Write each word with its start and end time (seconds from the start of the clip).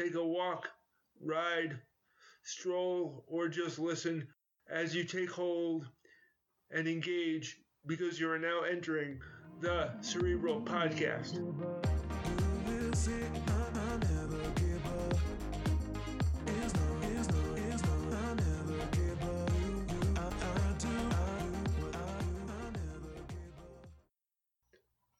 take 0.00 0.14
a 0.14 0.24
walk, 0.24 0.66
ride, 1.20 1.78
stroll, 2.42 3.22
or 3.26 3.48
just 3.48 3.78
listen 3.78 4.26
as 4.70 4.94
you 4.94 5.04
take 5.04 5.30
hold 5.30 5.86
and 6.70 6.88
engage 6.88 7.58
because 7.86 8.18
you 8.18 8.30
are 8.30 8.38
now 8.38 8.62
entering 8.62 9.20
the 9.60 9.90
Cerebral 10.00 10.62
Podcast. 10.62 11.34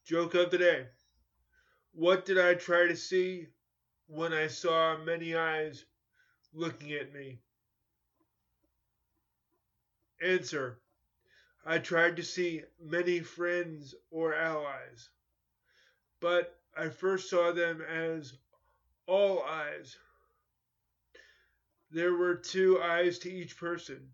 Joke 0.03 0.33
of 0.33 0.49
the 0.49 0.57
day. 0.57 0.87
What 1.93 2.25
did 2.25 2.39
I 2.39 2.55
try 2.55 2.87
to 2.87 2.95
see 2.95 3.45
when 4.11 4.33
I 4.33 4.47
saw 4.47 4.97
many 4.97 5.35
eyes 5.35 5.85
looking 6.53 6.91
at 6.91 7.13
me? 7.13 7.39
Answer. 10.21 10.81
I 11.65 11.79
tried 11.79 12.17
to 12.17 12.23
see 12.23 12.63
many 12.77 13.21
friends 13.21 13.95
or 14.09 14.35
allies, 14.35 15.09
but 16.19 16.59
I 16.75 16.89
first 16.89 17.29
saw 17.29 17.53
them 17.53 17.81
as 17.81 18.33
all 19.07 19.43
eyes. 19.43 19.95
There 21.89 22.13
were 22.13 22.35
two 22.35 22.81
eyes 22.81 23.17
to 23.19 23.31
each 23.31 23.55
person. 23.55 24.11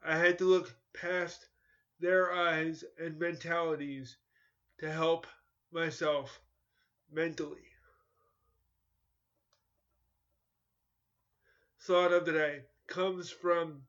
I 0.00 0.16
had 0.16 0.38
to 0.38 0.44
look 0.44 0.72
past 0.92 1.48
their 1.98 2.32
eyes 2.32 2.84
and 2.98 3.18
mentalities 3.18 4.16
to 4.78 4.92
help 4.92 5.26
myself 5.72 6.40
mentally. 7.10 7.67
Thought 11.88 12.12
of 12.12 12.26
the 12.26 12.32
day 12.32 12.64
comes 12.86 13.30
from 13.30 13.86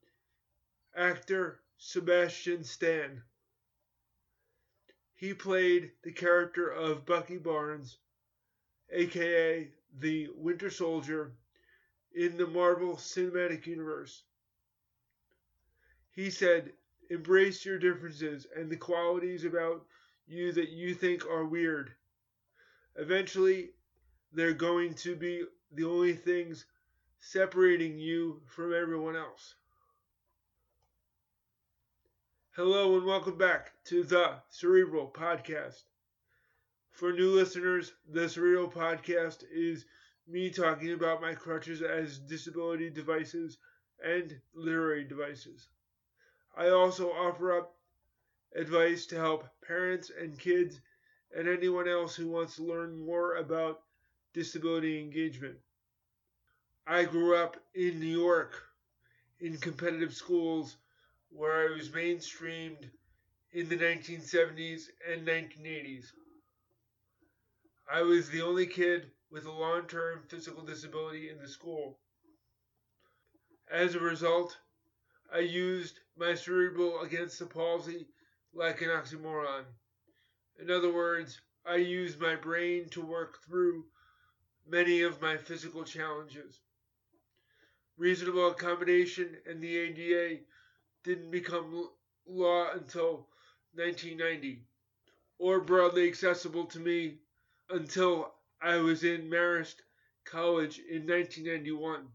actor 0.96 1.60
Sebastian 1.78 2.64
Stan. 2.64 3.22
He 5.16 5.34
played 5.34 5.92
the 6.04 6.14
character 6.14 6.70
of 6.70 7.06
Bucky 7.06 7.38
Barnes, 7.38 7.98
aka 8.90 9.74
the 10.00 10.30
Winter 10.34 10.70
Soldier, 10.70 11.34
in 12.14 12.38
the 12.38 12.48
Marvel 12.48 12.96
Cinematic 12.96 13.68
Universe. 13.68 14.24
He 16.12 16.30
said, 16.30 16.72
Embrace 17.10 17.66
your 17.66 17.80
differences 17.80 18.48
and 18.56 18.70
the 18.70 18.78
qualities 18.78 19.44
about 19.44 19.86
you 20.26 20.54
that 20.54 20.70
you 20.70 20.94
think 20.94 21.26
are 21.26 21.44
weird. 21.44 21.92
Eventually, 22.96 23.72
they're 24.32 24.54
going 24.54 24.94
to 24.94 25.18
be 25.18 25.44
the 25.74 25.84
only 25.84 26.14
things 26.14 26.66
separating 27.22 28.00
you 28.00 28.42
from 28.48 28.74
everyone 28.74 29.16
else. 29.16 29.56
Hello 32.56 32.98
and 32.98 33.06
welcome 33.06 33.38
back 33.38 33.72
to 33.86 34.04
the 34.04 34.42
Cerebral 34.50 35.12
Podcast. 35.12 35.84
For 36.92 37.12
new 37.12 37.32
listeners, 37.32 37.94
the 38.08 38.30
Cerebral 38.30 38.70
Podcast 38.72 39.44
is 39.52 39.86
me 40.28 40.50
talking 40.52 40.92
about 40.94 41.22
my 41.22 41.34
crutches 41.34 41.82
as 41.82 42.20
disability 42.20 42.90
devices 42.90 43.58
and 44.04 44.42
literary 44.54 45.04
devices. 45.04 45.70
I 46.56 46.70
also 46.70 47.12
offer 47.12 47.58
up 47.58 47.78
advice 48.56 49.06
to 49.08 49.16
help 49.18 49.46
parents 49.62 50.10
and 50.10 50.40
kids 50.40 50.82
and 51.36 51.48
anyone 51.48 51.88
else 51.88 52.16
who 52.16 52.30
wants 52.30 52.56
to 52.58 52.64
learn 52.64 52.98
more 52.98 53.36
about 53.36 53.84
disability 54.34 55.00
engagement. 55.00 55.60
I 56.88 57.06
grew 57.06 57.36
up 57.36 57.56
in 57.76 58.00
New 58.00 58.20
York 58.20 58.64
in 59.40 59.58
competitive 59.58 60.14
schools 60.14 60.78
where 61.30 61.70
I 61.70 61.76
was 61.76 61.90
mainstreamed 61.90 62.90
in 63.52 63.70
the 63.70 63.78
1970s 63.78 64.84
and 65.08 65.28
1980s. 65.28 66.06
I 67.92 68.02
was 68.02 68.30
the 68.30 68.42
only 68.42 68.68
kid 68.68 69.12
with 69.32 69.46
a 69.46 69.52
long 69.52 69.88
term 69.88 70.24
physical 70.28 70.64
disability 70.64 71.30
in 71.30 71.40
the 71.40 71.48
school. 71.48 72.00
As 73.72 73.96
a 73.96 74.00
result, 74.00 74.58
I 75.32 75.40
used 75.40 76.00
my 76.18 76.34
cerebral 76.34 77.02
against 77.02 77.38
the 77.40 77.46
palsy 77.46 78.08
like 78.54 78.82
an 78.82 78.90
oxymoron. 78.90 79.66
In 80.60 80.72
other 80.72 80.92
words, 80.92 81.40
I 81.66 81.76
used 81.76 82.20
my 82.20 82.36
brain 82.36 82.90
to 82.90 83.02
work 83.02 83.44
through 83.46 83.86
many 84.68 85.02
of 85.02 85.22
my 85.22 85.38
physical 85.38 85.84
challenges. 85.84 86.60
Reasonable 88.00 88.48
accommodation 88.48 89.36
and 89.46 89.62
the 89.62 89.76
ADA 89.76 90.40
didn't 91.04 91.32
become 91.32 91.90
law 92.26 92.72
until 92.72 93.28
1990, 93.74 94.64
or 95.38 95.60
broadly 95.60 96.08
accessible 96.08 96.66
to 96.68 96.80
me 96.80 97.18
until 97.70 98.34
I 98.62 98.78
was 98.78 99.04
in 99.04 99.30
Marist 99.30 99.76
College 100.24 100.80
in 100.80 101.06
1991. 101.06 102.08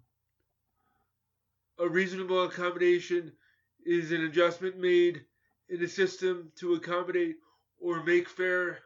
A 1.80 1.86
reasonable 1.86 2.44
accommodation 2.44 3.36
is 3.84 4.10
an 4.10 4.24
adjustment 4.24 4.78
made 4.78 5.26
in 5.68 5.84
a 5.84 5.88
system 5.88 6.50
to 6.56 6.72
accommodate 6.72 7.36
or 7.78 8.02
make 8.02 8.30
fair 8.30 8.78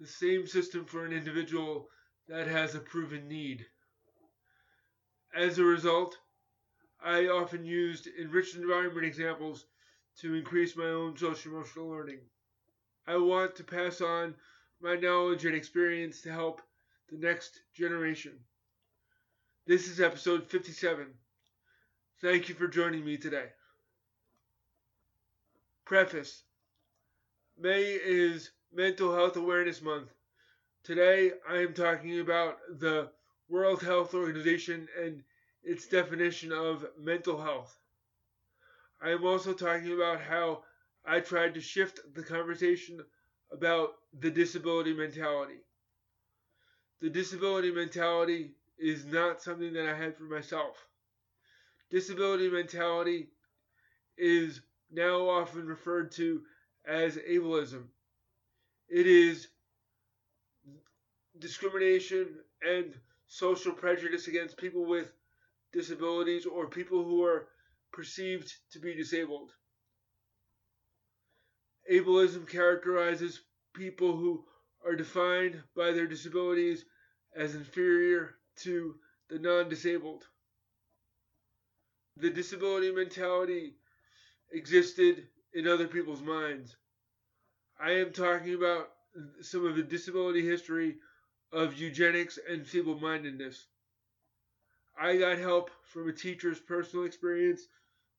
the 0.00 0.06
same 0.06 0.46
system 0.46 0.86
for 0.86 1.04
an 1.04 1.12
individual 1.12 1.90
that 2.28 2.46
has 2.46 2.74
a 2.74 2.80
proven 2.80 3.28
need. 3.28 3.66
As 5.34 5.58
a 5.58 5.64
result, 5.64 6.16
I 7.02 7.26
often 7.26 7.66
used 7.66 8.06
enriched 8.06 8.54
environment 8.54 9.04
examples 9.04 9.66
to 10.20 10.34
increase 10.34 10.76
my 10.76 10.86
own 10.86 11.16
social 11.16 11.52
emotional 11.52 11.88
learning. 11.88 12.20
I 13.06 13.16
want 13.16 13.56
to 13.56 13.64
pass 13.64 14.00
on 14.00 14.36
my 14.80 14.94
knowledge 14.94 15.44
and 15.44 15.56
experience 15.56 16.20
to 16.22 16.32
help 16.32 16.62
the 17.10 17.18
next 17.18 17.60
generation. 17.74 18.32
This 19.66 19.88
is 19.88 20.00
episode 20.00 20.46
57. 20.46 21.12
Thank 22.20 22.48
you 22.48 22.54
for 22.54 22.68
joining 22.68 23.04
me 23.04 23.16
today. 23.16 23.48
Preface 25.84 26.44
May 27.58 27.82
is 27.82 28.50
Mental 28.72 29.12
Health 29.12 29.36
Awareness 29.36 29.82
Month. 29.82 30.10
Today 30.84 31.32
I 31.48 31.56
am 31.58 31.74
talking 31.74 32.20
about 32.20 32.58
the 32.78 33.10
World 33.48 33.82
Health 33.82 34.14
Organization 34.14 34.88
and 35.00 35.22
its 35.62 35.86
definition 35.86 36.52
of 36.52 36.86
mental 36.98 37.40
health. 37.40 37.76
I 39.00 39.10
am 39.10 39.24
also 39.24 39.52
talking 39.52 39.92
about 39.92 40.20
how 40.20 40.64
I 41.04 41.20
tried 41.20 41.54
to 41.54 41.60
shift 41.60 42.00
the 42.14 42.22
conversation 42.22 43.00
about 43.52 43.94
the 44.18 44.30
disability 44.30 44.94
mentality. 44.94 45.60
The 47.00 47.10
disability 47.10 47.70
mentality 47.70 48.52
is 48.78 49.04
not 49.04 49.42
something 49.42 49.72
that 49.74 49.86
I 49.86 49.94
had 49.94 50.16
for 50.16 50.24
myself. 50.24 50.76
Disability 51.90 52.48
mentality 52.48 53.28
is 54.16 54.60
now 54.90 55.28
often 55.28 55.66
referred 55.66 56.12
to 56.12 56.42
as 56.86 57.16
ableism. 57.16 57.84
It 58.88 59.06
is 59.06 59.48
discrimination 61.38 62.28
and 62.62 62.94
social 63.34 63.72
prejudice 63.72 64.28
against 64.28 64.56
people 64.56 64.84
with 64.84 65.12
disabilities 65.72 66.46
or 66.46 66.68
people 66.68 67.02
who 67.02 67.24
are 67.24 67.48
perceived 67.92 68.52
to 68.70 68.78
be 68.78 68.94
disabled. 68.94 69.50
Ableism 71.90 72.48
characterizes 72.48 73.40
people 73.74 74.16
who 74.16 74.44
are 74.86 74.94
defined 74.94 75.60
by 75.74 75.90
their 75.90 76.06
disabilities 76.06 76.84
as 77.34 77.56
inferior 77.56 78.36
to 78.58 78.94
the 79.28 79.40
non 79.40 79.68
disabled. 79.68 80.22
The 82.18 82.30
disability 82.30 82.92
mentality 82.92 83.74
existed 84.52 85.26
in 85.52 85.66
other 85.66 85.88
people's 85.88 86.22
minds. 86.22 86.76
I 87.80 87.90
am 87.92 88.12
talking 88.12 88.54
about 88.54 88.90
some 89.40 89.66
of 89.66 89.74
the 89.74 89.82
disability 89.82 90.46
history 90.46 90.98
of 91.54 91.78
eugenics 91.78 92.38
and 92.50 92.66
feeble 92.66 92.98
mindedness. 92.98 93.66
I 95.00 95.16
got 95.16 95.38
help 95.38 95.70
from 95.84 96.08
a 96.08 96.12
teacher's 96.12 96.58
personal 96.58 97.06
experience 97.06 97.62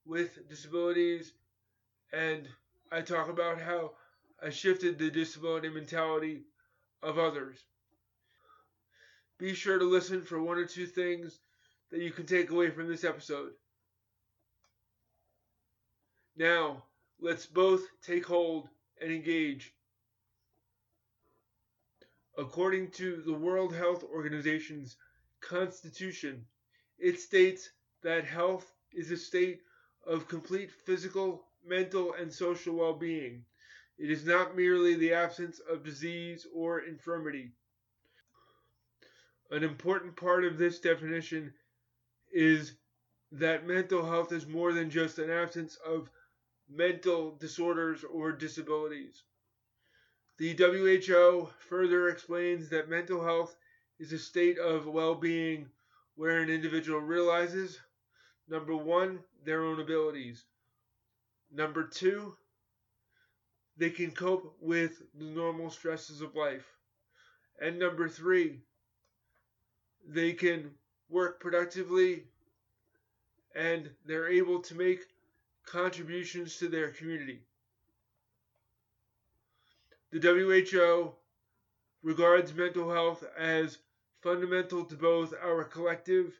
with 0.05 0.47
disabilities, 0.49 1.33
and 2.13 2.47
I 2.91 3.01
talk 3.01 3.29
about 3.29 3.59
how 3.59 3.91
I 4.41 4.49
shifted 4.49 4.97
the 4.97 5.11
disability 5.11 5.69
mentality 5.69 6.43
of 7.03 7.19
others. 7.19 7.57
Be 9.37 9.53
sure 9.53 9.79
to 9.79 9.85
listen 9.85 10.21
for 10.21 10.41
one 10.41 10.57
or 10.57 10.65
two 10.65 10.85
things 10.85 11.39
that 11.91 11.99
you 11.99 12.11
can 12.11 12.25
take 12.25 12.51
away 12.51 12.69
from 12.69 12.87
this 12.87 13.03
episode. 13.03 13.51
Now, 16.37 16.83
let's 17.19 17.45
both 17.45 17.85
take 18.01 18.25
hold 18.25 18.69
and 19.01 19.11
engage. 19.11 19.74
According 22.37 22.91
to 22.91 23.21
the 23.21 23.33
World 23.33 23.73
Health 23.73 24.03
Organization's 24.03 24.97
Constitution. 25.41 26.45
It 26.97 27.19
states 27.19 27.69
that 28.01 28.25
health 28.25 28.71
is 28.91 29.11
a 29.11 29.17
state 29.17 29.61
of 30.05 30.27
complete 30.27 30.71
physical, 30.71 31.45
mental, 31.63 32.13
and 32.13 32.33
social 32.33 32.75
well 32.75 32.93
being. 32.93 33.45
It 33.97 34.09
is 34.09 34.25
not 34.25 34.55
merely 34.55 34.95
the 34.95 35.13
absence 35.13 35.59
of 35.59 35.83
disease 35.83 36.47
or 36.53 36.81
infirmity. 36.81 37.51
An 39.51 39.63
important 39.63 40.15
part 40.15 40.43
of 40.43 40.57
this 40.57 40.79
definition 40.79 41.53
is 42.31 42.73
that 43.31 43.67
mental 43.67 44.05
health 44.05 44.31
is 44.31 44.47
more 44.47 44.73
than 44.73 44.89
just 44.89 45.19
an 45.19 45.29
absence 45.29 45.77
of 45.85 46.09
mental 46.67 47.35
disorders 47.35 48.03
or 48.03 48.31
disabilities. 48.31 49.23
The 50.37 50.53
WHO 50.53 51.49
further 51.59 52.09
explains 52.09 52.69
that 52.69 52.89
mental 52.89 53.23
health 53.23 53.55
is 53.99 54.11
a 54.11 54.19
state 54.19 54.57
of 54.57 54.85
well 54.85 55.15
being 55.15 55.69
where 56.15 56.39
an 56.41 56.49
individual 56.49 56.99
realizes 56.99 57.79
number 58.47 58.75
one, 58.75 59.23
their 59.43 59.63
own 59.63 59.79
abilities, 59.79 60.43
number 61.51 61.87
two, 61.87 62.35
they 63.77 63.89
can 63.89 64.11
cope 64.11 64.55
with 64.59 65.01
the 65.13 65.25
normal 65.25 65.69
stresses 65.69 66.21
of 66.21 66.35
life, 66.35 66.65
and 67.59 67.79
number 67.79 68.09
three, 68.09 68.61
they 70.05 70.33
can 70.33 70.75
work 71.09 71.39
productively 71.39 72.27
and 73.55 73.89
they're 74.05 74.27
able 74.27 74.61
to 74.61 74.75
make 74.75 74.99
contributions 75.65 76.57
to 76.57 76.67
their 76.67 76.91
community. 76.91 77.41
The 80.15 80.21
WHO 80.21 81.13
regards 82.01 82.53
mental 82.53 82.89
health 82.89 83.21
as 83.37 83.79
fundamental 84.21 84.85
to 84.85 84.95
both 84.95 85.33
our 85.33 85.65
collective 85.65 86.39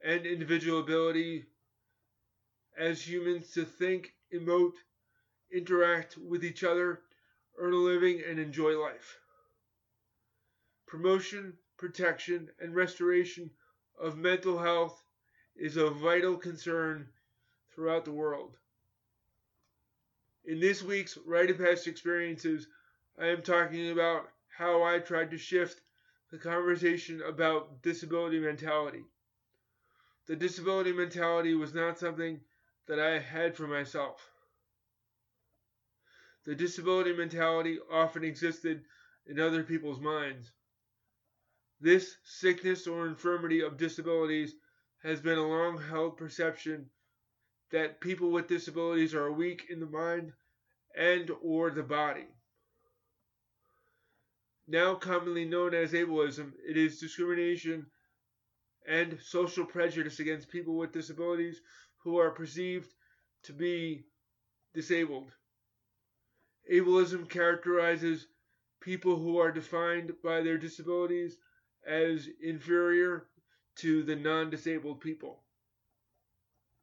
and 0.00 0.26
individual 0.26 0.80
ability 0.80 1.46
as 2.76 3.08
humans 3.08 3.52
to 3.52 3.64
think, 3.64 4.14
emote, 4.34 4.74
interact 5.52 6.18
with 6.18 6.44
each 6.44 6.64
other, 6.64 7.02
earn 7.56 7.72
a 7.72 7.76
living, 7.76 8.20
and 8.28 8.40
enjoy 8.40 8.76
life. 8.76 9.20
Promotion, 10.88 11.56
protection, 11.76 12.50
and 12.58 12.74
restoration 12.74 13.48
of 13.96 14.18
mental 14.18 14.58
health 14.58 15.00
is 15.54 15.76
a 15.76 15.88
vital 15.88 16.36
concern 16.36 17.08
throughout 17.72 18.04
the 18.04 18.12
world. 18.12 18.56
In 20.44 20.58
this 20.58 20.82
week's 20.82 21.16
Rite 21.18 21.50
of 21.50 21.58
Passage 21.58 21.86
Experiences, 21.86 22.66
I 23.20 23.26
am 23.26 23.42
talking 23.42 23.90
about 23.90 24.30
how 24.56 24.84
I 24.84 25.00
tried 25.00 25.32
to 25.32 25.38
shift 25.38 25.80
the 26.30 26.38
conversation 26.38 27.20
about 27.22 27.82
disability 27.82 28.38
mentality. 28.38 29.04
The 30.26 30.36
disability 30.36 30.92
mentality 30.92 31.54
was 31.54 31.74
not 31.74 31.98
something 31.98 32.40
that 32.86 33.00
I 33.00 33.18
had 33.18 33.56
for 33.56 33.66
myself. 33.66 34.30
The 36.44 36.54
disability 36.54 37.12
mentality 37.12 37.78
often 37.90 38.22
existed 38.22 38.84
in 39.26 39.40
other 39.40 39.64
people's 39.64 40.00
minds. 40.00 40.52
This 41.80 42.16
sickness 42.24 42.86
or 42.86 43.08
infirmity 43.08 43.62
of 43.62 43.78
disabilities 43.78 44.54
has 45.02 45.20
been 45.20 45.38
a 45.38 45.48
long 45.48 45.76
held 45.78 46.16
perception 46.16 46.88
that 47.70 48.00
people 48.00 48.30
with 48.30 48.46
disabilities 48.46 49.14
are 49.14 49.32
weak 49.32 49.66
in 49.70 49.80
the 49.80 49.86
mind 49.86 50.32
and 50.96 51.30
or 51.42 51.70
the 51.70 51.82
body. 51.82 52.26
Now 54.70 54.96
commonly 54.96 55.46
known 55.46 55.72
as 55.72 55.94
ableism, 55.94 56.52
it 56.62 56.76
is 56.76 57.00
discrimination 57.00 57.86
and 58.86 59.18
social 59.22 59.64
prejudice 59.64 60.20
against 60.20 60.50
people 60.50 60.76
with 60.76 60.92
disabilities 60.92 61.62
who 62.04 62.18
are 62.18 62.30
perceived 62.30 62.92
to 63.44 63.54
be 63.54 64.04
disabled. 64.74 65.32
Ableism 66.70 67.30
characterizes 67.30 68.26
people 68.80 69.16
who 69.16 69.38
are 69.38 69.50
defined 69.50 70.12
by 70.22 70.42
their 70.42 70.58
disabilities 70.58 71.38
as 71.86 72.28
inferior 72.42 73.26
to 73.76 74.02
the 74.02 74.16
non 74.16 74.50
disabled 74.50 75.00
people. 75.00 75.44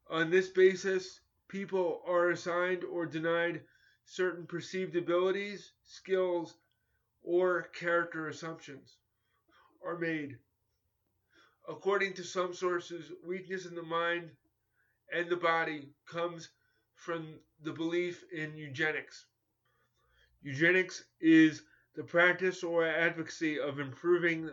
On 0.09 0.31
this 0.31 0.49
basis, 0.49 1.19
people 1.49 2.01
are 2.07 2.31
assigned 2.31 2.83
or 2.83 3.05
denied 3.05 3.63
certain 4.05 4.47
perceived 4.47 4.95
abilities, 4.95 5.71
skills, 5.83 6.57
or 7.25 7.63
character 7.73 8.27
assumptions 8.27 8.97
are 9.83 9.97
made. 9.97 10.37
According 11.67 12.13
to 12.13 12.23
some 12.23 12.53
sources, 12.53 13.11
weakness 13.27 13.65
in 13.65 13.73
the 13.73 13.81
mind 13.83 14.29
and 15.11 15.29
the 15.29 15.35
body 15.35 15.89
comes 16.05 16.49
from 16.93 17.39
the 17.63 17.73
belief 17.73 18.23
in 18.31 18.55
eugenics. 18.55 19.25
Eugenics 20.43 21.03
is 21.19 21.63
the 21.95 22.03
practice 22.03 22.63
or 22.63 22.85
advocacy 22.85 23.59
of 23.59 23.79
improving 23.79 24.49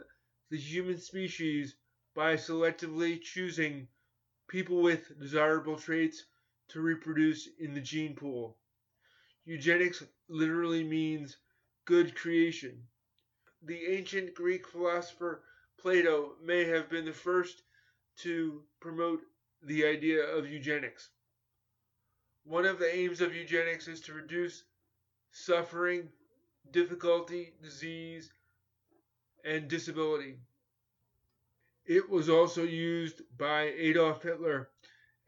the 0.51 0.59
human 0.59 0.99
species 0.99 1.77
by 2.15 2.35
selectively 2.35 3.21
choosing 3.21 3.87
people 4.49 4.81
with 4.81 5.19
desirable 5.19 5.77
traits 5.77 6.25
to 6.69 6.81
reproduce 6.81 7.49
in 7.59 7.75
the 7.75 7.81
gene 7.81 8.15
pool. 8.15 8.57
Eugenics 9.45 10.03
literally 10.29 10.85
means 10.85 11.37
good 11.93 12.15
creation. 12.15 12.73
The 13.67 13.85
ancient 13.85 14.35
Greek 14.35 14.67
philosopher 14.67 15.43
Plato 15.79 16.37
may 16.43 16.65
have 16.65 16.89
been 16.89 17.05
the 17.05 17.13
first 17.13 17.65
to 18.21 18.63
promote 18.81 19.21
the 19.63 19.85
idea 19.85 20.25
of 20.25 20.49
eugenics. 20.49 21.11
One 22.45 22.65
of 22.65 22.79
the 22.79 22.91
aims 22.91 23.21
of 23.21 23.35
eugenics 23.35 23.89
is 23.89 24.01
to 24.03 24.15
reduce 24.15 24.65
suffering, 25.33 26.09
difficulty, 26.71 27.53
disease, 27.63 28.33
and 29.45 29.69
disability. 29.69 30.39
It 31.85 32.09
was 32.09 32.31
also 32.31 32.63
used 32.63 33.21
by 33.37 33.65
Adolf 33.65 34.23
Hitler 34.23 34.71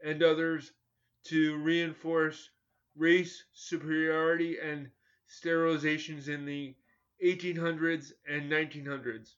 and 0.03 0.23
others 0.23 0.71
to 1.25 1.57
reinforce 1.57 2.49
race 2.95 3.43
superiority 3.53 4.57
and 4.57 4.89
sterilizations 5.41 6.27
in 6.27 6.45
the 6.45 6.75
1800s 7.23 8.13
and 8.27 8.51
1900s. 8.51 9.35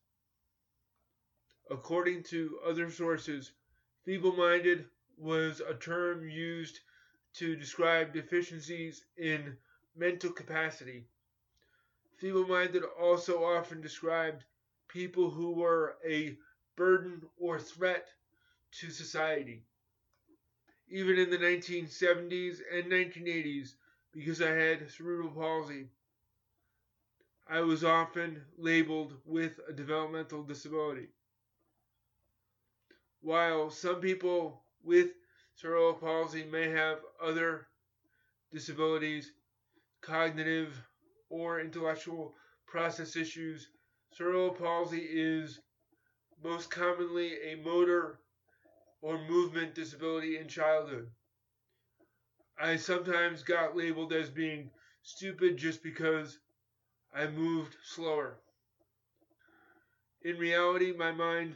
According 1.70 2.24
to 2.24 2.60
other 2.66 2.90
sources, 2.90 3.52
feeble 4.04 4.36
minded 4.36 4.86
was 5.18 5.60
a 5.62 5.74
term 5.74 6.28
used 6.30 6.80
to 7.34 7.56
describe 7.56 8.14
deficiencies 8.14 9.06
in 9.18 9.58
mental 9.96 10.32
capacity. 10.32 11.06
Feeble 12.18 12.48
minded 12.48 12.84
also 13.00 13.44
often 13.44 13.82
described 13.82 14.44
people 14.88 15.30
who 15.30 15.52
were 15.52 15.98
a 16.08 16.38
burden, 16.76 17.22
or 17.38 17.60
threat 17.60 18.08
to 18.72 18.90
society. 18.90 19.66
Even 20.90 21.18
in 21.18 21.30
the 21.30 21.38
1970s 21.38 22.62
and 22.72 22.86
1980s, 22.92 23.74
because 24.12 24.42
I 24.42 24.52
had 24.52 24.92
cerebral 24.92 25.32
palsy, 25.32 25.90
I 27.48 27.62
was 27.62 27.84
often 27.84 28.46
labeled 28.58 29.20
with 29.26 29.60
a 29.68 29.74
developmental 29.74 30.44
disability. 30.44 31.10
While 33.22 33.70
some 33.70 34.02
people 34.02 34.64
with 34.84 35.12
cerebral 35.56 35.94
palsy 35.96 36.44
may 36.46 36.70
have 36.70 37.00
other 37.22 37.68
disabilities, 38.52 39.32
cognitive 40.02 40.82
or 41.30 41.60
intellectual 41.60 42.36
process 42.68 43.16
issues, 43.16 43.70
cerebral 44.14 44.52
palsy 44.54 45.06
is 45.10 45.60
most 46.44 46.70
commonly 46.72 47.42
a 47.44 47.56
motor 47.56 48.20
or 49.02 49.18
movement 49.28 49.76
disability 49.76 50.38
in 50.38 50.48
childhood. 50.48 51.12
I 52.60 52.76
sometimes 52.78 53.44
got 53.44 53.78
labeled 53.78 54.14
as 54.14 54.30
being 54.30 54.72
stupid 55.04 55.58
just 55.58 55.84
because 55.84 56.40
I 57.14 57.28
moved 57.28 57.76
slower. 57.84 58.40
In 60.24 60.38
reality, 60.38 60.92
my 60.92 61.12
mind 61.12 61.56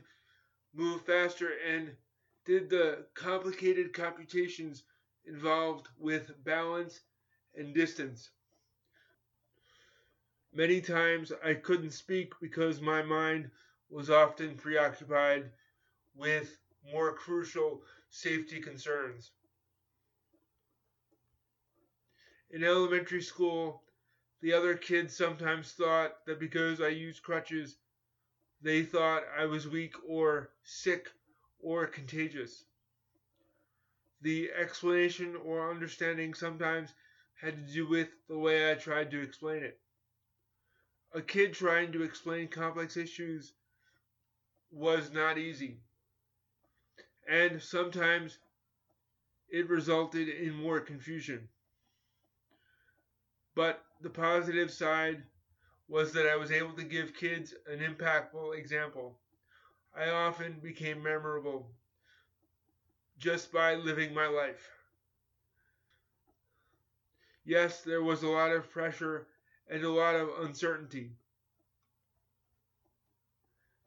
moved 0.73 1.05
faster 1.05 1.49
and 1.67 1.95
did 2.45 2.69
the 2.69 3.05
complicated 3.15 3.93
computations 3.93 4.83
involved 5.25 5.87
with 5.97 6.31
balance 6.43 7.01
and 7.55 7.73
distance. 7.73 8.29
Many 10.53 10.81
times 10.81 11.31
I 11.43 11.55
couldn't 11.55 11.91
speak 11.91 12.33
because 12.39 12.79
my 12.79 13.01
mind 13.01 13.49
was 13.89 14.09
often 14.09 14.55
preoccupied 14.55 15.51
with 16.15 16.57
more 16.91 17.13
crucial 17.13 17.83
safety 18.09 18.59
concerns. 18.59 19.31
In 22.51 22.63
elementary 22.63 23.21
school, 23.21 23.81
the 24.41 24.53
other 24.53 24.75
kids 24.77 25.15
sometimes 25.15 25.73
thought 25.73 26.25
that 26.25 26.39
because 26.39 26.81
I 26.81 26.89
used 26.89 27.23
crutches, 27.23 27.77
They 28.61 28.83
thought 28.83 29.23
I 29.37 29.45
was 29.45 29.67
weak 29.67 29.93
or 30.07 30.51
sick 30.63 31.11
or 31.59 31.87
contagious. 31.87 32.65
The 34.21 34.51
explanation 34.51 35.35
or 35.35 35.71
understanding 35.71 36.33
sometimes 36.33 36.93
had 37.39 37.55
to 37.67 37.73
do 37.73 37.87
with 37.87 38.09
the 38.27 38.37
way 38.37 38.71
I 38.71 38.75
tried 38.75 39.11
to 39.11 39.21
explain 39.21 39.63
it. 39.63 39.79
A 41.13 41.21
kid 41.21 41.53
trying 41.53 41.91
to 41.93 42.03
explain 42.03 42.47
complex 42.49 42.97
issues 42.97 43.53
was 44.71 45.11
not 45.11 45.37
easy. 45.37 45.81
And 47.27 47.61
sometimes 47.61 48.39
it 49.49 49.69
resulted 49.69 50.29
in 50.29 50.53
more 50.53 50.79
confusion. 50.79 51.49
But 53.61 53.85
the 54.01 54.09
positive 54.09 54.71
side 54.71 55.21
was 55.87 56.13
that 56.13 56.25
I 56.25 56.35
was 56.35 56.51
able 56.51 56.73
to 56.73 56.83
give 56.83 57.13
kids 57.13 57.53
an 57.67 57.77
impactful 57.77 58.57
example. 58.57 59.19
I 59.95 60.09
often 60.09 60.59
became 60.59 61.03
memorable 61.03 61.69
just 63.19 63.51
by 63.51 63.75
living 63.75 64.15
my 64.15 64.25
life. 64.25 64.67
Yes, 67.45 67.83
there 67.83 68.01
was 68.01 68.23
a 68.23 68.29
lot 68.29 68.51
of 68.51 68.71
pressure 68.71 69.27
and 69.69 69.83
a 69.83 69.91
lot 69.91 70.15
of 70.15 70.39
uncertainty. 70.39 71.11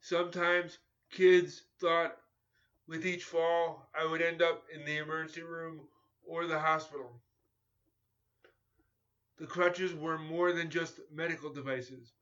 Sometimes 0.01 0.79
kids 1.11 1.65
thought 1.81 2.17
with 2.87 3.05
each 3.05 3.25
fall 3.25 3.91
I 3.93 4.07
would 4.07 4.23
end 4.23 4.41
up 4.41 4.67
in 4.73 4.85
the 4.85 4.99
emergency 4.99 5.43
room 5.43 5.89
or 6.25 6.47
the 6.47 6.61
hospital. 6.61 7.24
The 9.45 9.51
crutches 9.51 9.93
were 9.93 10.17
more 10.17 10.53
than 10.53 10.71
just 10.71 11.01
medical 11.13 11.53
devices. 11.53 12.15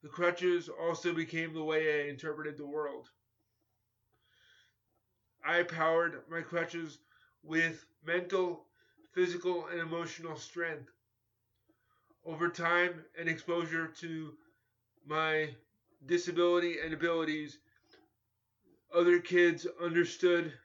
The 0.00 0.08
crutches 0.08 0.68
also 0.68 1.12
became 1.12 1.52
the 1.52 1.64
way 1.64 2.04
I 2.04 2.08
interpreted 2.08 2.56
the 2.56 2.68
world. 2.68 3.10
I 5.44 5.64
powered 5.64 6.22
my 6.30 6.40
crutches 6.42 7.00
with 7.42 7.84
mental, 8.04 8.64
physical, 9.12 9.66
and 9.66 9.80
emotional 9.80 10.36
strength. 10.36 10.88
Over 12.24 12.48
time 12.48 13.04
and 13.18 13.28
exposure 13.28 13.88
to 13.98 14.38
my 15.04 15.56
disability 16.06 16.78
and 16.78 16.94
abilities, 16.94 17.58
other 18.94 19.18
kids 19.18 19.66
understood 19.82 20.56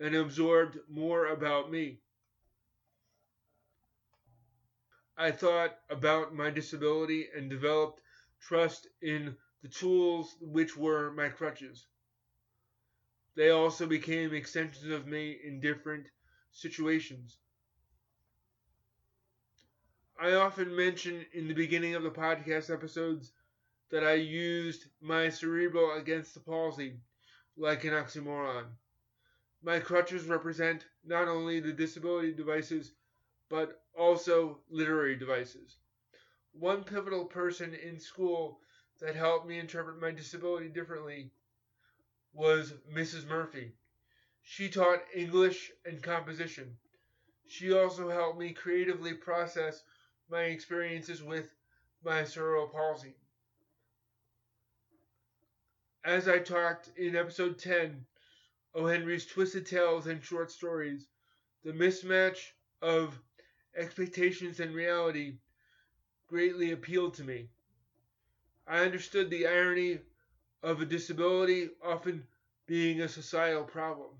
and 0.00 0.16
absorbed 0.16 0.80
more 0.88 1.26
about 1.26 1.70
me. 1.70 2.00
I 5.16 5.30
thought 5.30 5.78
about 5.88 6.34
my 6.34 6.50
disability 6.50 7.28
and 7.34 7.48
developed 7.48 8.02
trust 8.40 8.88
in 9.00 9.36
the 9.62 9.68
tools 9.68 10.36
which 10.40 10.76
were 10.76 11.12
my 11.12 11.28
crutches. 11.28 11.86
They 13.36 13.50
also 13.50 13.86
became 13.86 14.34
extensions 14.34 14.90
of 14.90 15.06
me 15.06 15.40
in 15.44 15.60
different 15.60 16.08
situations. 16.50 17.38
I 20.18 20.32
often 20.34 20.74
mention 20.74 21.26
in 21.32 21.48
the 21.48 21.54
beginning 21.54 21.94
of 21.94 22.02
the 22.02 22.10
podcast 22.10 22.72
episodes 22.72 23.32
that 23.90 24.04
I 24.04 24.14
used 24.14 24.86
my 25.00 25.28
cerebral 25.28 25.92
against 25.92 26.34
the 26.34 26.40
palsy 26.40 27.00
like 27.56 27.84
an 27.84 27.92
oxymoron. 27.92 28.76
My 29.62 29.80
crutches 29.80 30.26
represent 30.26 30.86
not 31.04 31.28
only 31.28 31.60
the 31.60 31.72
disability 31.72 32.32
devices 32.32 32.94
but 33.48 33.83
also 33.98 34.60
literary 34.70 35.16
devices. 35.16 35.76
One 36.52 36.84
pivotal 36.84 37.24
person 37.24 37.74
in 37.74 37.98
school 37.98 38.60
that 39.00 39.16
helped 39.16 39.46
me 39.46 39.58
interpret 39.58 40.00
my 40.00 40.10
disability 40.10 40.68
differently 40.68 41.30
was 42.32 42.74
Mrs. 42.92 43.26
Murphy. 43.26 43.72
She 44.42 44.68
taught 44.68 45.02
English 45.14 45.72
and 45.84 46.02
composition. 46.02 46.76
She 47.46 47.72
also 47.72 48.10
helped 48.10 48.38
me 48.38 48.52
creatively 48.52 49.14
process 49.14 49.82
my 50.30 50.44
experiences 50.44 51.22
with 51.22 51.54
my 52.02 52.24
cerebral 52.24 52.68
palsy. 52.68 53.14
As 56.04 56.28
I 56.28 56.38
talked 56.38 56.90
in 56.96 57.16
episode 57.16 57.58
10, 57.58 58.04
O. 58.74 58.86
Henry's 58.86 59.26
Twisted 59.26 59.66
Tales 59.66 60.06
and 60.06 60.22
Short 60.22 60.50
Stories, 60.50 61.06
the 61.62 61.72
mismatch 61.72 62.50
of 62.82 63.18
expectations 63.76 64.60
and 64.60 64.74
reality 64.74 65.38
greatly 66.26 66.72
appealed 66.72 67.14
to 67.14 67.24
me. 67.24 67.48
I 68.66 68.80
understood 68.80 69.30
the 69.30 69.46
irony 69.46 70.00
of 70.62 70.80
a 70.80 70.86
disability 70.86 71.70
often 71.82 72.26
being 72.66 73.02
a 73.02 73.08
societal 73.08 73.64
problem. 73.64 74.10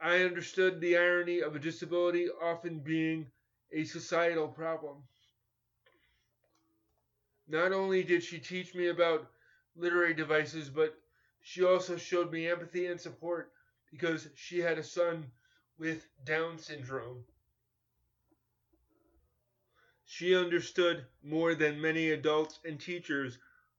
I 0.00 0.22
understood 0.22 0.80
the 0.80 0.96
irony 0.96 1.40
of 1.40 1.54
a 1.54 1.60
disability 1.60 2.28
often 2.28 2.80
being 2.80 3.30
a 3.70 3.84
societal 3.84 4.48
problem. 4.48 5.04
Not 7.46 7.72
only 7.72 8.02
did 8.02 8.22
she 8.24 8.40
teach 8.40 8.74
me 8.74 8.88
about 8.88 9.30
literary 9.76 10.14
devices, 10.14 10.68
but 10.68 10.98
she 11.40 11.62
also 11.62 11.96
showed 11.96 12.32
me 12.32 12.48
empathy 12.48 12.86
and 12.86 13.00
support 13.00 13.52
because 13.90 14.28
she 14.34 14.58
had 14.58 14.78
a 14.78 14.82
son 14.82 15.30
with 15.78 16.08
Down 16.24 16.58
syndrome. 16.58 17.24
She 20.04 20.34
understood 20.36 21.06
more 21.22 21.54
than 21.54 21.80
many 21.80 22.10
adults 22.10 22.60
and 22.64 22.80
teachers 22.80 23.38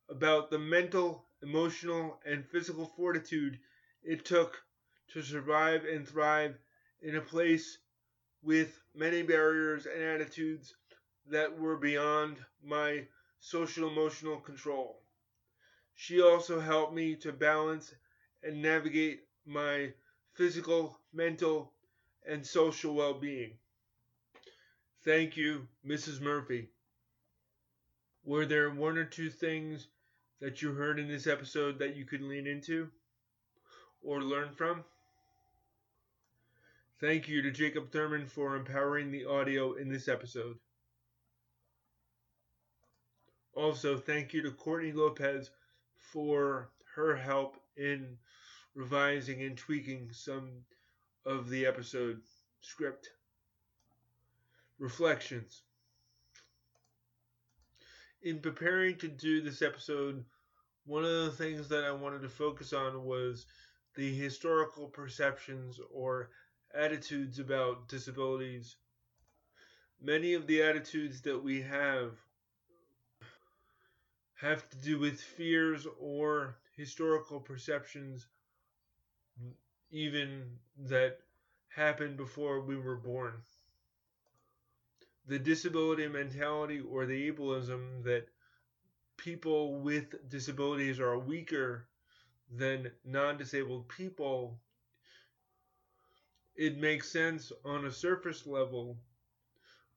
about 0.09 0.49
the 0.49 0.59
mental, 0.59 1.29
emotional, 1.41 2.21
and 2.25 2.45
physical 2.49 2.85
fortitude 2.85 3.59
it 4.03 4.25
took 4.25 4.63
to 5.09 5.21
survive 5.21 5.85
and 5.85 6.07
thrive 6.07 6.57
in 7.01 7.15
a 7.15 7.21
place 7.21 7.77
with 8.41 8.81
many 8.93 9.23
barriers 9.23 9.85
and 9.85 10.01
attitudes 10.01 10.75
that 11.27 11.57
were 11.57 11.77
beyond 11.77 12.45
my 12.61 13.07
social 13.39 13.89
emotional 13.89 14.39
control. 14.41 15.01
She 15.95 16.21
also 16.21 16.59
helped 16.59 16.93
me 16.93 17.15
to 17.17 17.31
balance 17.31 17.95
and 18.43 18.61
navigate 18.61 19.27
my 19.45 19.93
physical, 20.33 20.99
mental, 21.11 21.73
and 22.25 22.45
social 22.45 22.93
well 22.95 23.15
being. 23.15 23.59
Thank 25.03 25.35
you, 25.35 25.67
Mrs. 25.85 26.21
Murphy. 26.21 26.69
Were 28.23 28.45
there 28.45 28.69
one 28.69 28.97
or 28.97 29.03
two 29.03 29.29
things 29.29 29.87
that 30.39 30.61
you 30.61 30.71
heard 30.71 30.97
in 30.97 31.09
this 31.09 31.27
episode 31.27 31.79
that 31.79 31.97
you 31.97 32.05
could 32.05 32.21
lean 32.21 32.47
into 32.47 32.89
or 34.01 34.23
learn 34.23 34.53
from? 34.53 34.85
Thank 37.01 37.27
you 37.27 37.41
to 37.41 37.51
Jacob 37.51 37.91
Thurman 37.91 38.27
for 38.27 38.55
empowering 38.55 39.11
the 39.11 39.25
audio 39.25 39.73
in 39.73 39.89
this 39.89 40.07
episode. 40.07 40.57
Also, 43.55 43.97
thank 43.97 44.33
you 44.33 44.41
to 44.41 44.51
Courtney 44.51 44.93
Lopez 44.93 45.51
for 45.97 46.69
her 46.95 47.13
help 47.13 47.57
in 47.75 48.17
revising 48.73 49.41
and 49.41 49.57
tweaking 49.57 50.11
some 50.13 50.63
of 51.25 51.49
the 51.49 51.65
episode 51.65 52.21
script. 52.61 53.09
Reflections. 54.79 55.63
In 58.23 58.39
preparing 58.39 58.97
to 58.97 59.07
do 59.07 59.41
this 59.41 59.61
episode, 59.61 60.25
one 60.85 61.05
of 61.05 61.25
the 61.25 61.31
things 61.31 61.69
that 61.69 61.83
I 61.83 61.91
wanted 61.91 62.21
to 62.23 62.29
focus 62.29 62.73
on 62.73 63.05
was 63.05 63.45
the 63.95 64.15
historical 64.15 64.87
perceptions 64.87 65.79
or 65.91 66.31
attitudes 66.73 67.39
about 67.39 67.87
disabilities. 67.87 68.75
Many 70.01 70.33
of 70.33 70.47
the 70.47 70.63
attitudes 70.63 71.21
that 71.21 71.41
we 71.41 71.61
have 71.61 72.17
have 74.35 74.67
to 74.69 74.77
do 74.77 74.99
with 74.99 75.21
fears 75.21 75.85
or 75.99 76.57
historical 76.75 77.39
perceptions, 77.39 78.27
even 79.91 80.57
that 80.77 81.19
happened 81.69 82.17
before 82.17 82.59
we 82.59 82.75
were 82.75 82.97
born 82.97 83.33
the 85.27 85.39
disability 85.39 86.07
mentality 86.07 86.79
or 86.81 87.05
the 87.05 87.31
ableism 87.31 88.03
that 88.03 88.27
people 89.17 89.79
with 89.79 90.29
disabilities 90.29 90.99
are 90.99 91.17
weaker 91.17 91.87
than 92.51 92.91
non 93.05 93.37
disabled 93.37 93.87
people, 93.89 94.59
it 96.55 96.77
makes 96.77 97.09
sense 97.11 97.51
on 97.65 97.85
a 97.85 97.91
surface 97.91 98.45
level. 98.45 98.97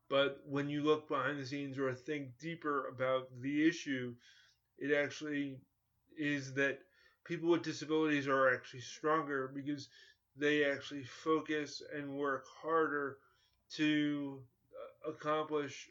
But 0.09 0.43
when 0.47 0.69
you 0.69 0.83
look 0.83 1.09
behind 1.09 1.39
the 1.39 1.47
scenes 1.47 1.79
or 1.79 1.93
think 1.93 2.39
deeper 2.39 2.89
about 2.89 3.29
the 3.41 3.67
issue, 3.69 4.15
it 4.79 4.93
actually 4.95 5.59
is 6.17 6.55
that 6.55 6.81
people 7.25 7.51
with 7.51 7.63
disabilities 7.63 8.29
are 8.29 8.55
actually 8.55 8.81
stronger 8.81 9.49
because 9.49 9.89
they 10.37 10.65
actually 10.65 11.05
focus 11.05 11.83
and 11.95 12.17
work 12.17 12.47
harder 12.63 13.19
to 13.73 14.41
accomplish 15.07 15.91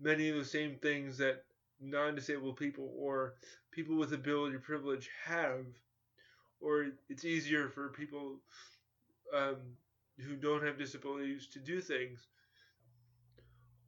many 0.00 0.28
of 0.28 0.36
the 0.36 0.44
same 0.44 0.76
things 0.76 1.18
that 1.18 1.44
non 1.80 2.14
disabled 2.14 2.56
people 2.56 2.92
or 2.96 3.34
people 3.70 3.96
with 3.96 4.12
ability 4.12 4.58
privilege 4.58 5.10
have, 5.24 5.66
or 6.60 6.86
it's 7.08 7.24
easier 7.24 7.68
for 7.68 7.88
people 7.88 8.40
um, 9.34 9.56
who 10.20 10.36
don't 10.36 10.64
have 10.64 10.78
disabilities 10.78 11.48
to 11.52 11.58
do 11.58 11.80
things. 11.80 12.28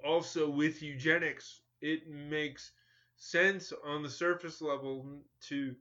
Also, 0.05 0.49
with 0.49 0.83
eugenics, 0.83 1.61
it 1.81 2.09
makes 2.09 2.73
sense 3.17 3.73
on 3.85 4.03
the 4.03 4.11
surface 4.11 4.61
level 4.61 5.23
to 5.49 5.75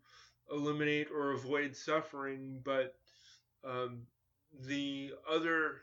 eliminate 0.51 1.09
or 1.11 1.31
avoid 1.31 1.75
suffering, 1.75 2.61
but 2.63 2.95
um, 3.63 4.03
the 4.67 5.11
other 5.29 5.81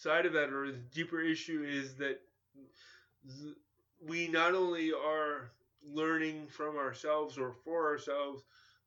side 0.00 0.24
of 0.24 0.32
that, 0.32 0.50
or 0.50 0.70
the 0.70 0.78
deeper 0.94 1.20
issue, 1.20 1.62
is 1.68 1.94
that 1.96 2.20
we 4.06 4.28
not 4.28 4.54
only 4.54 4.92
are 4.92 5.50
learning 5.84 6.46
from 6.46 6.76
ourselves 6.76 7.36
or 7.36 7.52
for 7.64 7.86
ourselves, 7.86 8.42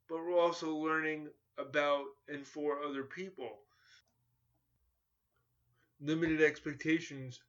but 0.10 0.18
we're 0.18 0.40
also 0.40 0.76
learning 0.76 1.28
about 1.60 2.06
and 2.28 2.46
for 2.46 2.82
other 2.84 3.04
people. 3.04 3.60
Limited 6.02 6.42
expectations 6.42 7.42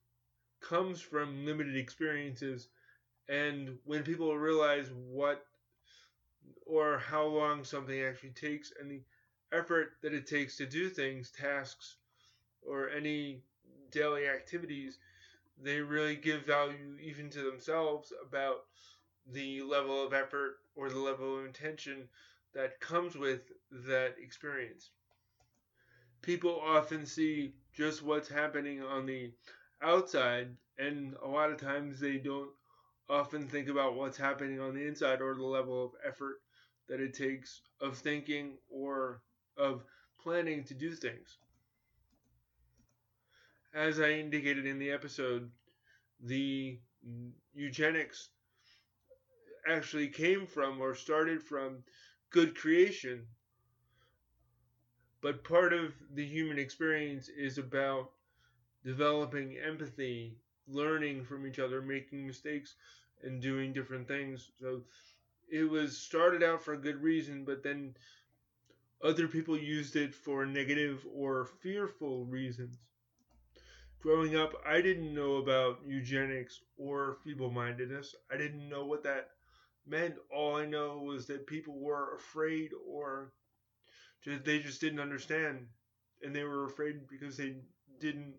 comes 0.61 1.00
from 1.00 1.47
limited 1.47 1.76
experiences, 1.76 2.68
and 3.30 3.78
when 3.85 4.02
people 4.02 4.37
realize 4.37 4.90
what 5.11 5.47
or 6.66 6.99
how 6.99 7.25
long 7.25 7.64
something 7.64 8.02
actually 8.02 8.30
takes 8.30 8.73
and 8.78 8.90
the 8.90 9.00
effort 9.52 9.92
that 10.02 10.12
it 10.12 10.26
takes 10.26 10.59
to 10.59 10.66
do 10.66 10.90
things, 10.90 11.30
tasks, 11.30 11.97
or 12.66 12.90
any 12.90 13.42
daily 13.95 14.29
activities, 14.29 14.99
they 15.63 15.81
really 15.81 16.17
give 16.17 16.45
value 16.47 16.99
even 17.01 17.31
to 17.31 17.43
themselves 17.43 18.13
about 18.27 18.67
the 19.33 19.63
level 19.63 20.05
of 20.05 20.13
effort 20.13 20.57
or 20.77 20.91
the 20.91 20.99
level 20.99 21.39
of 21.39 21.47
intention 21.47 22.09
that 22.55 22.81
comes 22.81 23.17
with 23.17 23.53
that 23.71 24.17
experience. 24.23 24.91
People 26.23 26.61
often 26.61 27.07
see 27.07 27.55
just 27.73 28.03
what's 28.03 28.29
happening 28.29 28.83
on 28.83 29.07
the 29.07 29.33
outside, 29.83 30.57
and 30.79 31.15
a 31.23 31.29
lot 31.29 31.53
of 31.53 31.61
times 31.61 32.01
they 32.01 32.19
don't 32.19 32.51
often 33.09 33.49
think 33.49 33.69
about 33.69 33.95
what's 33.95 34.17
happening 34.19 34.61
on 34.61 34.75
the 34.75 34.87
inside 34.87 35.23
or 35.23 35.35
the 35.35 35.45
level 35.45 35.85
of 35.85 35.93
effort 36.05 36.41
that 36.89 37.01
it 37.01 37.15
takes 37.15 37.63
of 37.81 37.99
thinking 37.99 38.59
or 38.71 39.23
of 39.57 39.85
planning 40.21 40.65
to 40.65 40.75
do 40.75 40.95
things. 40.95 41.39
As 43.75 43.99
I 43.99 44.12
indicated 44.12 44.66
in 44.66 44.78
the 44.78 44.93
episode, 44.93 45.50
the 46.21 46.78
eugenics 47.52 48.31
actually 49.66 50.09
came 50.09 50.47
from 50.47 50.81
or 50.81 50.95
started 50.95 51.43
from 51.43 51.83
good 52.31 52.57
creation. 52.57 53.26
But 55.21 55.43
part 55.43 55.73
of 55.73 55.93
the 56.12 56.25
human 56.25 56.57
experience 56.59 57.28
is 57.28 57.59
about 57.59 58.12
developing 58.85 59.59
empathy, 59.59 60.38
learning 60.69 61.25
from 61.25 61.45
each 61.45 61.59
other, 61.59 61.83
making 61.83 62.26
mistakes, 62.26 62.76
and 63.25 63.43
doing 63.43 63.73
different 63.73 64.07
things. 64.07 64.52
So 64.61 64.85
it 65.50 65.64
was 65.64 65.99
started 65.99 66.45
out 66.45 66.62
for 66.62 66.75
a 66.75 66.78
good 66.78 67.02
reason, 67.02 67.45
but 67.45 67.64
then 67.64 67.97
other 69.02 69.26
people 69.26 69.59
used 69.59 69.97
it 69.97 70.14
for 70.14 70.47
negative 70.47 71.04
or 71.12 71.45
fearful 71.45 72.25
reasons. 72.26 72.78
Growing 74.04 74.37
up, 74.37 74.52
I 74.66 74.82
didn't 74.82 75.14
know 75.14 75.37
about 75.37 75.78
eugenics 75.87 76.61
or 76.76 77.16
feeble 77.25 77.50
mindedness. 77.50 78.14
I 78.30 78.37
didn't 78.37 78.68
know 78.68 78.84
what 78.84 79.02
that 79.04 79.30
meant. 79.87 80.16
All 80.30 80.56
I 80.56 80.66
know 80.66 80.99
was 80.99 81.25
that 81.28 81.46
people 81.46 81.78
were 81.78 82.14
afraid 82.14 82.73
or 82.87 83.32
just, 84.23 84.44
they 84.44 84.58
just 84.58 84.82
didn't 84.82 85.00
understand. 85.00 85.68
And 86.23 86.37
they 86.37 86.44
were 86.44 86.66
afraid 86.66 87.08
because 87.08 87.38
they 87.38 87.56
didn't 87.99 88.34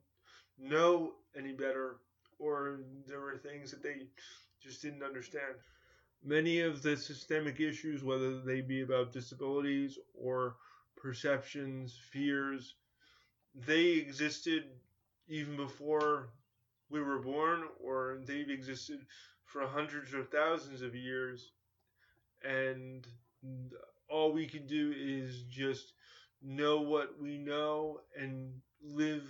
know 0.60 1.14
any 1.36 1.54
better 1.54 1.96
or 2.38 2.82
there 3.08 3.22
were 3.22 3.38
things 3.38 3.72
that 3.72 3.82
they 3.82 4.06
just 4.62 4.84
didn't 4.84 5.02
understand. 5.02 5.56
Many 6.24 6.60
of 6.60 6.84
the 6.84 6.96
systemic 6.96 7.60
issues, 7.60 8.04
whether 8.04 8.40
they 8.40 8.62
be 8.62 8.82
about 8.82 9.14
disabilities 9.14 9.98
or 10.14 10.58
perceptions, 10.96 11.98
fears, 12.12 12.76
they 13.56 13.94
existed 13.94 14.66
even 15.28 15.56
before 15.56 16.30
we 16.90 17.02
were 17.02 17.20
born, 17.20 17.64
or 17.84 18.20
they've 18.26 18.50
existed 18.50 19.00
for 19.46 19.66
hundreds 19.68 20.14
or 20.14 20.24
thousands 20.24 20.82
of 20.82 20.96
years. 20.96 21.52
And 22.44 23.06
all 24.10 24.32
we 24.32 24.48
can 24.48 24.68
do 24.68 24.94
is 24.96 25.44
just 25.50 25.94
know 26.42 26.82
what 26.82 27.20
we 27.20 27.38
know 27.38 28.02
and 28.20 28.54
live 28.84 29.24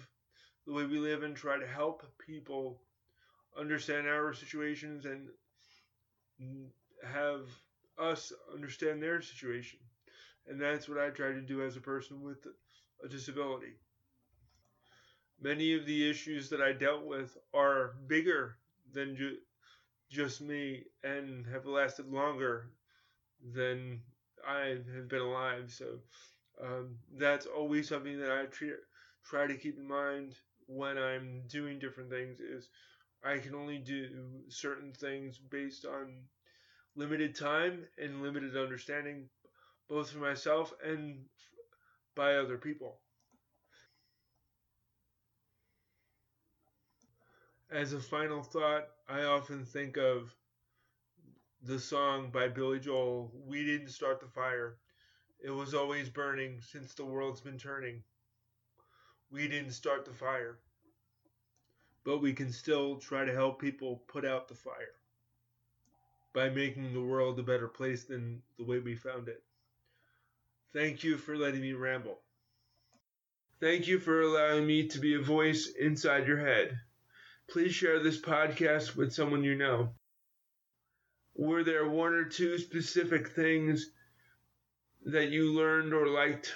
the 0.68 0.74
way 0.74 0.86
we 0.86 0.98
live 0.98 1.24
and 1.24 1.36
try 1.36 1.58
to 1.58 1.68
help 1.68 2.04
people 2.26 2.82
understand 3.58 4.08
our 4.08 4.34
situations 4.34 5.06
and 5.06 5.30
have 7.04 7.42
us 7.98 8.34
understand 8.54 9.02
their 9.02 9.22
situation. 9.22 9.80
And 10.48 10.60
that's 10.60 10.90
what 10.90 11.00
I 11.00 11.10
try 11.10 11.32
to 11.32 11.42
do 11.42 11.64
as 11.64 11.78
a 11.78 11.82
person 11.82 12.22
with 12.22 12.46
a 13.04 13.08
disability. 13.08 13.78
Many 15.42 15.74
of 15.76 15.86
the 15.86 16.10
issues 16.10 16.50
that 16.50 16.62
I 16.62 16.74
dealt 16.74 17.06
with 17.06 17.38
are 17.54 17.96
bigger 18.08 18.58
than 18.92 19.16
ju- 19.16 19.38
just 20.12 20.42
me 20.42 20.86
and 21.04 21.46
have 21.48 21.66
lasted 21.66 22.08
longer 22.12 22.72
than 23.54 24.02
I 24.48 24.80
have 24.96 25.08
been 25.08 25.22
alive. 25.22 25.72
So 25.72 26.00
um, 26.62 26.98
that's 27.18 27.46
always 27.46 27.88
something 27.90 28.20
that 28.20 28.32
I 28.32 28.46
try, 28.48 28.70
try 29.26 29.48
to 29.48 29.58
keep 29.58 29.78
in 29.78 29.88
mind 29.88 30.36
when 30.68 30.98
I'm 30.98 31.44
doing 31.48 31.80
different 31.80 32.10
things 32.10 32.40
is 32.40 32.70
I 33.24 33.40
can 33.40 33.56
only 33.56 33.80
do 33.80 34.44
certain 34.50 34.94
things 34.94 35.40
based 35.40 35.86
on 35.86 36.16
limited 36.96 37.36
time 37.36 37.86
and 37.98 38.22
limited 38.24 38.58
understanding, 38.58 39.30
both 39.90 40.12
for 40.12 40.20
myself 40.20 40.74
and 40.84 41.26
by 42.16 42.36
other 42.36 42.58
people. 42.58 43.00
As 47.72 47.94
a 47.94 48.00
final 48.00 48.44
thought, 48.44 48.88
I 49.10 49.24
often 49.24 49.66
think 49.66 49.98
of 49.98 50.36
the 51.64 51.80
song 51.80 52.30
by 52.30 52.48
Billy 52.48 52.80
Joel, 52.80 53.32
We 53.48 53.66
Didn't 53.66 53.90
Start 53.90 54.20
the 54.20 54.28
Fire. 54.28 54.78
It 55.44 55.50
was 55.50 55.74
always 55.74 56.08
burning 56.08 56.62
since 56.62 56.94
the 56.94 57.06
world's 57.06 57.42
been 57.42 57.58
turning. 57.58 58.04
We 59.32 59.48
didn't 59.48 59.72
start 59.72 60.06
the 60.06 60.14
fire. 60.14 60.60
But 62.04 62.20
we 62.20 62.34
can 62.34 62.52
still 62.52 62.98
try 62.98 63.26
to 63.26 63.34
help 63.34 63.60
people 63.60 64.04
put 64.08 64.26
out 64.26 64.48
the 64.48 64.54
fire 64.54 64.96
by 66.34 66.50
making 66.50 66.94
the 66.94 67.02
world 67.02 67.40
a 67.40 67.44
better 67.44 67.68
place 67.68 68.04
than 68.04 68.44
the 68.60 68.64
way 68.64 68.78
we 68.78 68.96
found 68.96 69.28
it. 69.28 69.42
Thank 70.72 71.04
you 71.04 71.18
for 71.18 71.36
letting 71.36 71.62
me 71.62 71.74
ramble. 71.74 72.20
Thank 73.60 73.88
you 73.88 73.98
for 73.98 74.22
allowing 74.22 74.68
me 74.68 74.88
to 74.90 75.00
be 75.00 75.16
a 75.16 75.22
voice 75.22 75.68
inside 75.80 76.28
your 76.28 76.38
head. 76.38 76.80
Please 77.48 77.74
share 77.74 78.00
this 78.02 78.20
podcast 78.20 78.96
with 78.96 79.14
someone 79.14 79.44
you 79.44 79.56
know. 79.56 79.94
Were 81.36 81.64
there 81.64 81.88
one 81.88 82.14
or 82.14 82.26
two 82.26 82.58
specific 82.58 83.30
things 83.30 83.92
that 85.06 85.30
you 85.30 85.54
learned 85.54 85.94
or 85.94 86.08
liked? 86.08 86.54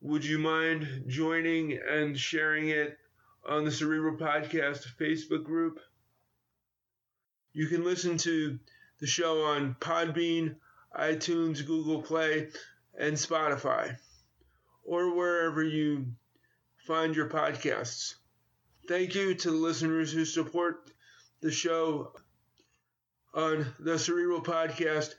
Would 0.00 0.24
you 0.24 0.38
mind 0.38 1.04
joining 1.06 1.78
and 1.78 2.18
sharing 2.18 2.70
it 2.70 2.98
on 3.44 3.64
the 3.64 3.70
Cerebral 3.70 4.16
Podcast 4.16 4.86
Facebook 4.98 5.44
group? 5.44 5.80
You 7.52 7.66
can 7.68 7.84
listen 7.84 8.16
to 8.18 8.58
the 9.00 9.06
show 9.06 9.44
on 9.44 9.76
Podbean, 9.80 10.56
iTunes, 10.98 11.64
Google 11.66 12.02
Play, 12.02 12.48
and 12.98 13.14
Spotify, 13.14 13.96
or 14.84 15.14
wherever 15.14 15.62
you 15.62 16.06
find 16.78 17.14
your 17.14 17.28
podcasts. 17.28 18.14
Thank 18.88 19.14
you 19.14 19.34
to 19.34 19.50
the 19.50 19.56
listeners 19.56 20.12
who 20.12 20.24
support 20.24 20.90
the 21.40 21.52
show 21.52 22.12
on 23.32 23.72
the 23.78 23.96
Cerebral 23.96 24.40
Podcast 24.40 25.14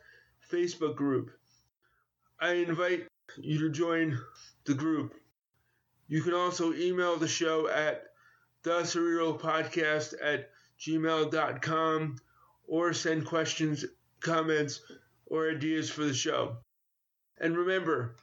Facebook 0.52 0.98
group. 0.98 1.32
I 2.42 2.56
invite 2.56 3.08
you 3.38 3.60
to 3.60 3.70
join 3.70 4.20
the 4.66 4.74
group. 4.74 5.16
You 6.10 6.22
can 6.22 6.34
also 6.34 6.74
email 6.74 7.16
the 7.16 7.28
show 7.28 7.70
at 7.70 8.08
the 8.64 8.84
Cerebral 8.84 9.38
Podcast 9.40 10.14
at 10.22 10.50
gmail.com 10.78 12.18
or 12.68 12.92
send 12.92 13.26
questions, 13.26 13.86
comments, 14.20 14.82
or 15.26 15.50
ideas 15.50 15.90
for 15.90 16.04
the 16.04 16.14
show. 16.14 16.58
And 17.40 17.58
remember, 17.58 18.18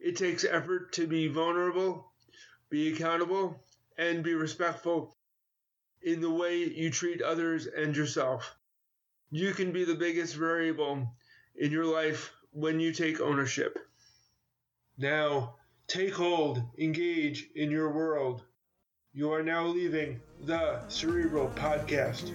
it 0.00 0.16
takes 0.16 0.44
effort 0.44 0.92
to 0.94 1.06
be 1.06 1.28
vulnerable, 1.28 2.10
be 2.68 2.92
accountable, 2.92 3.62
and 3.98 4.22
be 4.22 4.34
respectful 4.34 5.16
in 6.02 6.20
the 6.20 6.30
way 6.30 6.64
you 6.64 6.90
treat 6.90 7.22
others 7.22 7.66
and 7.66 7.96
yourself. 7.96 8.56
You 9.30 9.52
can 9.52 9.72
be 9.72 9.84
the 9.84 9.94
biggest 9.94 10.34
variable 10.36 11.08
in 11.56 11.70
your 11.70 11.86
life 11.86 12.32
when 12.50 12.80
you 12.80 12.92
take 12.92 13.20
ownership. 13.20 13.78
Now, 14.98 15.56
take 15.86 16.14
hold, 16.14 16.62
engage 16.78 17.48
in 17.54 17.70
your 17.70 17.90
world. 17.90 18.42
You 19.14 19.32
are 19.32 19.42
now 19.42 19.66
leaving 19.66 20.20
the 20.40 20.86
Cerebral 20.88 21.48
Podcast. 21.50 22.32